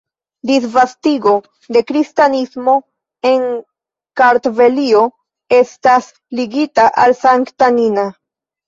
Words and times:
Disvastigo 0.49 1.33
de 1.77 1.83
kristanismo 1.91 2.75
en 3.35 3.45
Kartvelio 4.23 5.07
estas 5.63 6.13
ligita 6.43 6.93
al 7.07 7.19
Sankta 7.25 7.75
Nina. 7.81 8.13